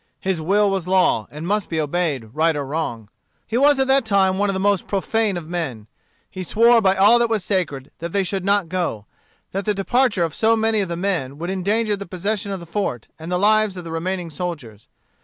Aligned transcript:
His 0.19 0.41
will 0.41 0.71
was 0.71 0.87
law, 0.87 1.27
and 1.29 1.45
must 1.45 1.69
be 1.69 1.79
obeyed, 1.79 2.31
right 2.33 2.55
or 2.55 2.65
wrong. 2.65 3.07
He 3.45 3.55
was 3.55 3.77
at 3.77 3.85
that 3.85 4.03
time 4.03 4.39
one 4.39 4.49
of 4.49 4.55
the 4.55 4.59
most 4.59 4.87
profane 4.87 5.37
of 5.37 5.47
men. 5.47 5.85
He 6.27 6.41
swore 6.41 6.81
by 6.81 6.95
all 6.95 7.19
that 7.19 7.29
was 7.29 7.43
sacred 7.43 7.91
that 7.99 8.11
they 8.11 8.23
should 8.23 8.43
not 8.43 8.67
go; 8.67 9.05
that 9.51 9.65
the 9.65 9.75
departure 9.75 10.23
of 10.23 10.33
so 10.33 10.55
many 10.55 10.79
of 10.79 10.89
the 10.89 10.97
men 10.97 11.37
would 11.37 11.51
endanger 11.51 11.95
the 11.95 12.07
possession 12.07 12.51
of 12.51 12.59
the 12.59 12.65
fort 12.65 13.09
and 13.19 13.31
the 13.31 13.37
lives 13.37 13.77
of 13.77 13.83
the 13.83 13.91
remaining 13.91 14.31
soldiers. 14.31 14.87